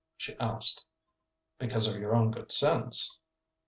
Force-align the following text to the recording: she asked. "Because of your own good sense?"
she 0.17 0.35
asked. 0.39 0.83
"Because 1.59 1.85
of 1.85 1.95
your 2.01 2.15
own 2.15 2.31
good 2.31 2.51
sense?" 2.51 3.19